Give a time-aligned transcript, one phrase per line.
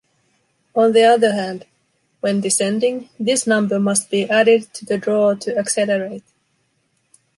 [0.73, 1.67] On the other hand,
[2.21, 6.23] when descending, this number must be added to the draw to accelerate.